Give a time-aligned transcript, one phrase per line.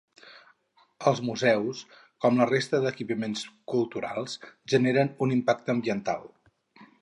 [1.09, 1.81] Els museus,
[2.25, 4.35] com la resta d'equipaments culturals,
[4.75, 6.27] generen un impacte ambiental.